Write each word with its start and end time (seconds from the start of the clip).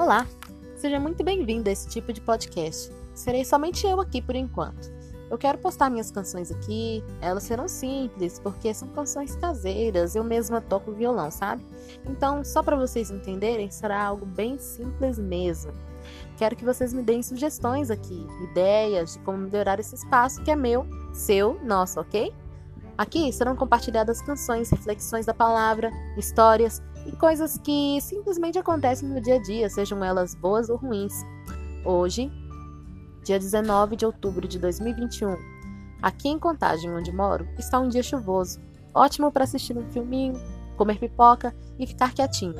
Olá, 0.00 0.26
seja 0.76 0.98
muito 0.98 1.22
bem-vindo 1.22 1.68
a 1.68 1.72
esse 1.74 1.86
tipo 1.86 2.10
de 2.10 2.22
podcast. 2.22 2.90
Serei 3.14 3.44
somente 3.44 3.86
eu 3.86 4.00
aqui 4.00 4.22
por 4.22 4.34
enquanto. 4.34 4.90
Eu 5.30 5.36
quero 5.36 5.58
postar 5.58 5.90
minhas 5.90 6.10
canções 6.10 6.50
aqui, 6.50 7.04
elas 7.20 7.42
serão 7.42 7.68
simples, 7.68 8.38
porque 8.38 8.72
são 8.72 8.88
canções 8.88 9.36
caseiras, 9.36 10.16
eu 10.16 10.24
mesma 10.24 10.58
toco 10.58 10.90
violão, 10.90 11.30
sabe? 11.30 11.62
Então, 12.08 12.42
só 12.42 12.62
para 12.62 12.76
vocês 12.76 13.10
entenderem, 13.10 13.70
será 13.70 14.02
algo 14.02 14.24
bem 14.24 14.58
simples 14.58 15.18
mesmo. 15.18 15.70
Quero 16.38 16.56
que 16.56 16.64
vocês 16.64 16.94
me 16.94 17.02
deem 17.02 17.22
sugestões 17.22 17.90
aqui, 17.90 18.26
ideias 18.50 19.12
de 19.12 19.18
como 19.18 19.36
melhorar 19.36 19.78
esse 19.78 19.94
espaço 19.94 20.42
que 20.42 20.50
é 20.50 20.56
meu, 20.56 20.86
seu, 21.12 21.60
nosso, 21.62 22.00
ok? 22.00 22.32
Aqui 22.96 23.30
serão 23.34 23.54
compartilhadas 23.54 24.22
canções, 24.22 24.70
reflexões 24.70 25.26
da 25.26 25.34
palavra, 25.34 25.90
histórias 26.16 26.82
e 27.06 27.12
coisas 27.12 27.58
que 27.58 28.00
simplesmente 28.00 28.58
acontecem 28.58 29.08
no 29.08 29.20
dia 29.20 29.36
a 29.36 29.42
dia, 29.42 29.68
sejam 29.68 30.04
elas 30.04 30.34
boas 30.34 30.68
ou 30.68 30.76
ruins. 30.76 31.14
Hoje, 31.84 32.30
dia 33.24 33.38
19 33.38 33.96
de 33.96 34.06
outubro 34.06 34.46
de 34.46 34.58
2021, 34.58 35.36
aqui 36.02 36.28
em 36.28 36.38
Contagem, 36.38 36.90
onde 36.90 37.12
moro, 37.12 37.48
está 37.58 37.78
um 37.78 37.88
dia 37.88 38.02
chuvoso, 38.02 38.60
ótimo 38.94 39.30
para 39.30 39.44
assistir 39.44 39.76
um 39.76 39.90
filminho, 39.90 40.40
comer 40.76 40.98
pipoca 40.98 41.54
e 41.78 41.86
ficar 41.86 42.12
quietinho. 42.12 42.56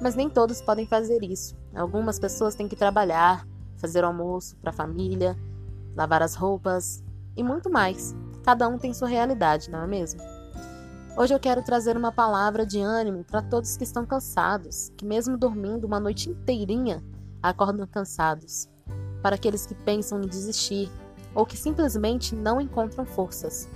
Mas 0.00 0.14
nem 0.14 0.30
todos 0.30 0.62
podem 0.62 0.86
fazer 0.86 1.22
isso. 1.22 1.56
Algumas 1.74 2.18
pessoas 2.18 2.54
têm 2.54 2.68
que 2.68 2.76
trabalhar, 2.76 3.46
fazer 3.76 4.04
almoço 4.04 4.56
para 4.56 4.70
a 4.70 4.72
família, 4.72 5.36
lavar 5.96 6.22
as 6.22 6.34
roupas 6.34 7.02
e 7.36 7.42
muito 7.42 7.70
mais. 7.70 8.14
Cada 8.44 8.68
um 8.68 8.78
tem 8.78 8.94
sua 8.94 9.08
realidade, 9.08 9.70
não 9.70 9.82
é 9.82 9.86
mesmo? 9.86 10.20
Hoje 11.18 11.34
eu 11.34 11.40
quero 11.40 11.60
trazer 11.64 11.96
uma 11.96 12.12
palavra 12.12 12.64
de 12.64 12.78
ânimo 12.78 13.24
para 13.24 13.42
todos 13.42 13.76
que 13.76 13.82
estão 13.82 14.06
cansados, 14.06 14.92
que 14.96 15.04
mesmo 15.04 15.36
dormindo 15.36 15.84
uma 15.84 15.98
noite 15.98 16.30
inteirinha, 16.30 17.02
acordam 17.42 17.88
cansados. 17.88 18.68
Para 19.20 19.34
aqueles 19.34 19.66
que 19.66 19.74
pensam 19.74 20.22
em 20.22 20.28
desistir 20.28 20.88
ou 21.34 21.44
que 21.44 21.56
simplesmente 21.56 22.36
não 22.36 22.60
encontram 22.60 23.04
forças. 23.04 23.68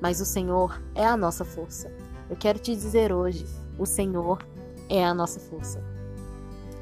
Mas 0.00 0.22
o 0.22 0.24
Senhor 0.24 0.80
é 0.94 1.04
a 1.04 1.18
nossa 1.18 1.44
força. 1.44 1.92
Eu 2.30 2.36
quero 2.36 2.58
te 2.58 2.74
dizer 2.74 3.12
hoje: 3.12 3.44
o 3.78 3.84
Senhor 3.84 4.42
é 4.88 5.04
a 5.04 5.12
nossa 5.12 5.38
força. 5.38 5.84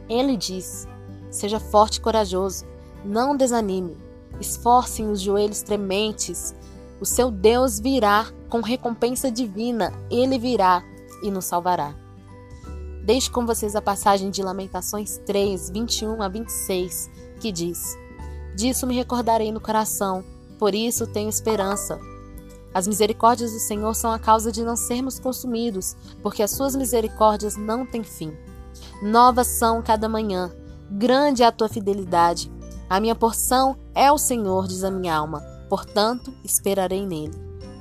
Ele 0.08 0.36
diz: 0.36 0.86
seja 1.28 1.58
forte 1.58 1.96
e 1.96 2.02
corajoso, 2.02 2.64
não 3.04 3.36
desanime, 3.36 3.96
esforcem 4.40 5.10
os 5.10 5.20
joelhos 5.20 5.60
trementes, 5.60 6.54
o 7.00 7.04
seu 7.04 7.30
Deus 7.30 7.78
virá 7.78 8.26
com 8.48 8.60
recompensa 8.60 9.30
divina, 9.30 9.92
ele 10.10 10.38
virá 10.38 10.82
e 11.22 11.30
nos 11.30 11.44
salvará. 11.44 11.94
Deixe 13.04 13.30
com 13.30 13.46
vocês 13.46 13.76
a 13.76 13.82
passagem 13.82 14.30
de 14.30 14.42
Lamentações 14.42 15.18
3, 15.24 15.70
21 15.70 16.20
a 16.20 16.28
26, 16.28 17.10
que 17.40 17.52
diz: 17.52 17.96
Disso 18.54 18.86
me 18.86 18.94
recordarei 18.94 19.52
no 19.52 19.60
coração, 19.60 20.24
por 20.58 20.74
isso 20.74 21.06
tenho 21.06 21.28
esperança. 21.28 21.98
As 22.74 22.86
misericórdias 22.86 23.52
do 23.52 23.60
Senhor 23.60 23.94
são 23.94 24.12
a 24.12 24.18
causa 24.18 24.52
de 24.52 24.62
não 24.62 24.76
sermos 24.76 25.18
consumidos, 25.18 25.96
porque 26.22 26.42
as 26.42 26.50
suas 26.50 26.76
misericórdias 26.76 27.56
não 27.56 27.86
têm 27.86 28.02
fim. 28.02 28.36
Novas 29.02 29.46
são 29.46 29.80
cada 29.80 30.08
manhã, 30.08 30.52
grande 30.90 31.42
é 31.42 31.46
a 31.46 31.52
tua 31.52 31.68
fidelidade. 31.68 32.52
A 32.90 33.00
minha 33.00 33.14
porção 33.14 33.76
é 33.94 34.10
o 34.10 34.18
Senhor, 34.18 34.66
diz 34.66 34.84
a 34.84 34.90
minha 34.90 35.14
alma 35.14 35.57
portanto 35.68 36.32
esperarei 36.44 37.06
nele. 37.06 37.34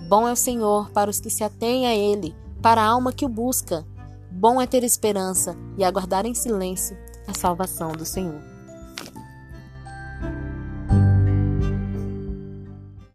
Bom 0.07 0.27
é 0.27 0.31
o 0.31 0.35
Senhor 0.35 0.89
para 0.91 1.09
os 1.09 1.19
que 1.19 1.29
se 1.29 1.43
atêm 1.43 1.85
a 1.85 1.95
ele, 1.95 2.35
para 2.61 2.81
a 2.81 2.85
alma 2.85 3.11
que 3.11 3.25
o 3.25 3.29
busca. 3.29 3.85
Bom 4.31 4.61
é 4.61 4.67
ter 4.67 4.83
esperança 4.83 5.55
e 5.77 5.83
aguardar 5.83 6.25
em 6.25 6.33
silêncio 6.33 6.97
a 7.27 7.33
salvação 7.33 7.91
do 7.91 8.05
Senhor. 8.05 8.56